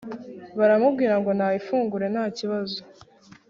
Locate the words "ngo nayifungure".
1.19-2.05